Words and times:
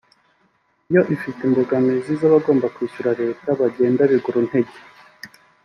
yo 0.93 1.01
ifite 1.15 1.39
imbogamizi 1.47 2.11
z’abagomba 2.19 2.71
kwishyura 2.75 3.11
leta 3.21 3.47
bagenda 3.59 4.01
biguru 4.11 4.39
ntege 4.47 4.77